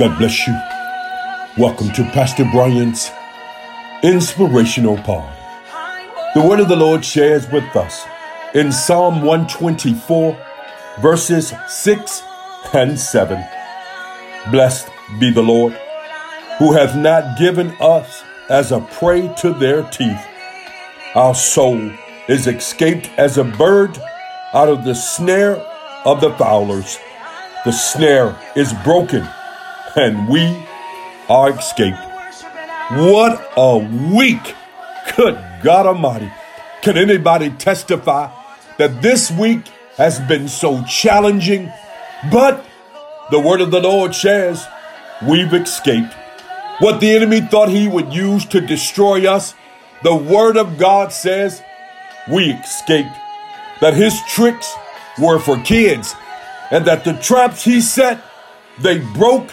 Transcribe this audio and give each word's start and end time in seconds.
God 0.00 0.16
bless 0.16 0.46
you. 0.46 0.54
Welcome 1.62 1.92
to 1.92 2.04
Pastor 2.04 2.48
Brian's 2.50 3.10
Inspirational 4.02 4.96
Pod. 4.96 5.30
The 6.34 6.40
word 6.40 6.58
of 6.58 6.70
the 6.70 6.76
Lord 6.76 7.04
shares 7.04 7.46
with 7.50 7.76
us 7.76 8.06
in 8.54 8.72
Psalm 8.72 9.20
124, 9.20 10.38
verses 11.02 11.52
6 11.68 12.22
and 12.72 12.98
7. 12.98 13.44
Blessed 14.50 14.88
be 15.18 15.30
the 15.30 15.42
Lord, 15.42 15.74
who 16.58 16.72
hath 16.72 16.96
not 16.96 17.38
given 17.38 17.76
us 17.78 18.22
as 18.48 18.72
a 18.72 18.80
prey 18.80 19.30
to 19.40 19.52
their 19.52 19.82
teeth. 19.90 20.26
Our 21.14 21.34
soul 21.34 21.90
is 22.26 22.46
escaped 22.46 23.10
as 23.18 23.36
a 23.36 23.44
bird 23.44 23.98
out 24.54 24.70
of 24.70 24.82
the 24.84 24.94
snare 24.94 25.56
of 26.06 26.22
the 26.22 26.32
fowlers. 26.38 26.98
The 27.66 27.72
snare 27.72 28.34
is 28.56 28.72
broken, 28.82 29.28
and 29.96 30.28
we 30.28 30.66
are 31.28 31.50
escaped. 31.50 31.98
What 32.92 33.52
a 33.56 33.78
week! 34.12 34.54
Good 35.16 35.38
God 35.62 35.86
Almighty. 35.86 36.30
Can 36.82 36.96
anybody 36.96 37.50
testify 37.50 38.30
that 38.78 39.02
this 39.02 39.30
week 39.30 39.66
has 39.96 40.20
been 40.20 40.48
so 40.48 40.82
challenging? 40.84 41.72
But 42.30 42.64
the 43.30 43.40
word 43.40 43.60
of 43.60 43.70
the 43.70 43.80
Lord 43.80 44.14
says 44.14 44.66
we've 45.26 45.52
escaped. 45.52 46.14
What 46.78 47.00
the 47.00 47.10
enemy 47.10 47.40
thought 47.42 47.68
he 47.68 47.86
would 47.86 48.12
use 48.12 48.44
to 48.46 48.60
destroy 48.60 49.30
us, 49.30 49.54
the 50.02 50.16
word 50.16 50.56
of 50.56 50.78
God 50.78 51.12
says 51.12 51.62
we 52.30 52.52
escaped. 52.52 53.14
That 53.80 53.94
his 53.94 54.18
tricks 54.28 54.74
were 55.18 55.38
for 55.38 55.58
kids 55.62 56.14
and 56.70 56.84
that 56.86 57.04
the 57.04 57.14
traps 57.14 57.64
he 57.64 57.80
set, 57.80 58.20
they 58.78 58.98
broke 58.98 59.52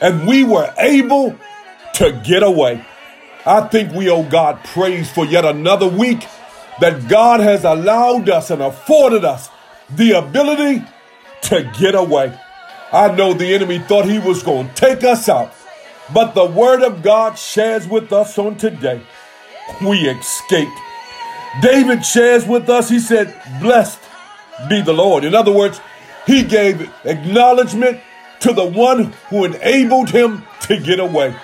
and 0.00 0.26
we 0.26 0.44
were 0.44 0.72
able 0.78 1.36
to 1.94 2.20
get 2.24 2.42
away. 2.42 2.84
I 3.44 3.62
think 3.68 3.92
we 3.92 4.10
owe 4.10 4.28
God 4.28 4.62
praise 4.64 5.10
for 5.10 5.24
yet 5.24 5.44
another 5.44 5.88
week 5.88 6.26
that 6.80 7.08
God 7.08 7.40
has 7.40 7.64
allowed 7.64 8.28
us 8.28 8.50
and 8.50 8.60
afforded 8.60 9.24
us 9.24 9.48
the 9.90 10.12
ability 10.12 10.84
to 11.42 11.72
get 11.78 11.94
away. 11.94 12.38
I 12.92 13.14
know 13.14 13.32
the 13.32 13.54
enemy 13.54 13.78
thought 13.78 14.04
he 14.04 14.18
was 14.18 14.42
going 14.42 14.68
to 14.68 14.74
take 14.74 15.04
us 15.04 15.28
out, 15.28 15.52
but 16.12 16.34
the 16.34 16.44
word 16.44 16.82
of 16.82 17.02
God 17.02 17.38
shares 17.38 17.86
with 17.86 18.12
us 18.12 18.38
on 18.38 18.56
today. 18.56 19.00
We 19.84 20.08
escaped. 20.08 20.78
David 21.62 22.04
shares 22.04 22.46
with 22.46 22.68
us, 22.68 22.88
he 22.88 23.00
said, 23.00 23.34
Blessed 23.60 24.00
be 24.68 24.82
the 24.82 24.92
Lord. 24.92 25.24
In 25.24 25.34
other 25.34 25.52
words, 25.52 25.80
he 26.26 26.42
gave 26.42 26.90
acknowledgement 27.04 28.00
to 28.40 28.52
the 28.52 28.64
one 28.64 29.12
who 29.28 29.44
enabled 29.44 30.10
him 30.10 30.44
to 30.62 30.78
get 30.78 31.00
away. 31.00 31.34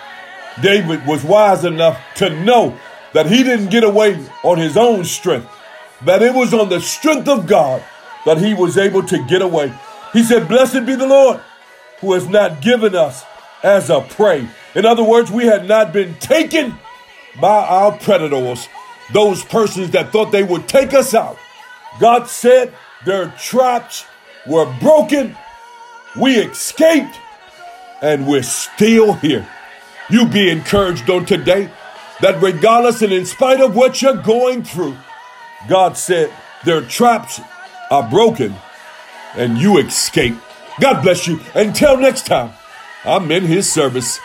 David 0.62 1.07
was 1.07 1.25
wise 1.25 1.65
enough 1.65 1.98
to 2.17 2.31
know 2.45 2.79
that 3.12 3.27
he 3.27 3.43
didn't 3.43 3.71
get 3.71 3.85
away 3.85 4.25
on 4.43 4.59
his 4.59 4.77
own 4.77 5.05
strength, 5.05 5.48
that 6.05 6.23
it 6.23 6.35
was 6.35 6.53
on 6.53 6.69
the 6.69 6.81
strength 6.81 7.29
of 7.29 7.47
God 7.47 7.83
that 8.25 8.39
he 8.39 8.55
was 8.55 8.79
able 8.79 9.03
to 9.05 9.25
get 9.27 9.43
away. 9.43 9.73
He 10.13 10.23
said, 10.23 10.48
Blessed 10.48 10.87
be 10.87 10.95
the 10.95 11.07
Lord 11.07 11.41
who 12.01 12.13
has 12.13 12.29
not 12.29 12.61
given 12.61 12.95
us 12.95 13.25
as 13.63 13.89
a 13.89 14.01
prey. 14.01 14.48
In 14.75 14.85
other 14.85 15.05
words, 15.05 15.31
we 15.31 15.47
had 15.47 15.69
not 15.69 15.93
been 15.93 16.15
taken 16.17 16.75
by 17.41 17.65
our 17.67 17.93
predators, 17.98 18.69
those 19.13 19.45
persons 19.45 19.91
that 19.91 20.13
thought 20.13 20.33
they 20.33 20.43
would 20.43 20.69
take 20.69 20.93
us 20.93 21.15
out. 21.15 21.39
God 22.01 22.29
said 22.29 22.75
their 23.05 23.29
traps 23.39 24.05
were 24.47 24.67
broken, 24.81 25.37
we 26.16 26.36
escaped, 26.36 27.18
and 28.00 28.27
we're 28.27 28.42
still 28.42 29.14
here. 29.14 29.46
You 30.10 30.27
be 30.27 30.50
encouraged 30.50 31.08
on 31.08 31.24
today 31.24 31.70
that 32.20 32.41
regardless 32.42 33.02
and 33.02 33.12
in 33.12 33.27
spite 33.27 33.60
of 33.60 33.74
what 33.74 34.02
you're 34.02 34.20
going 34.22 34.62
through, 34.62 34.96
God 35.68 35.96
said 35.96 36.33
their 36.64 36.83
traps 36.83 37.40
are 37.90 38.08
broken 38.08 38.55
and 39.34 39.58
you 39.58 39.78
escape. 39.78 40.36
God 40.80 41.02
bless 41.02 41.27
you. 41.27 41.40
Until 41.55 41.96
next 41.96 42.27
time, 42.27 42.52
I'm 43.05 43.30
in 43.30 43.45
his 43.45 43.70
service. 43.70 44.18